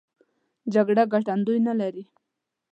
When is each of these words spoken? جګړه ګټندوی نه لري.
جګړه 0.73 1.03
ګټندوی 1.13 1.57
نه 1.67 1.73
لري. 1.79 2.03